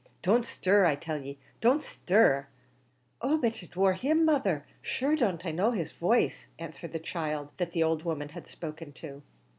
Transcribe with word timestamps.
Don't 0.23 0.47
stir 0.47 0.83
I 0.83 0.95
tell 0.95 1.21
ye 1.21 1.37
don't 1.59 1.83
stir, 1.83 2.47
avick!" 3.21 3.21
"Oh! 3.21 3.37
but 3.37 3.61
it 3.61 3.75
wor 3.75 3.93
him, 3.93 4.25
mother. 4.25 4.65
Shure, 4.81 5.15
don't 5.15 5.45
I 5.45 5.51
know 5.51 5.69
his 5.69 5.91
voice?" 5.91 6.47
answered 6.57 6.93
the 6.93 6.99
child 6.99 7.49
that 7.57 7.71
the 7.73 7.83
old 7.83 8.01
woman 8.01 8.29
had 8.29 8.47
spoken 8.47 8.93
to. 8.93 9.21